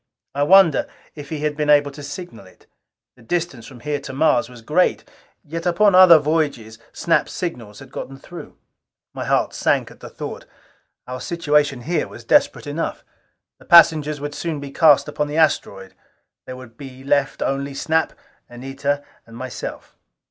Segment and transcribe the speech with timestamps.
[0.33, 2.65] I wondered if he had been able to signal it.
[3.15, 5.07] The distance from here to Mars was great;
[5.43, 8.57] yet upon other voyages Snap's signals had gotten through.
[9.13, 10.47] My heart sank at the thought.
[11.05, 13.03] Our situation here was desperate enough.
[13.59, 15.93] The passengers soon would be cast upon the asteroid:
[16.47, 18.13] there would be left only Snap,
[18.49, 19.95] Anita and myself.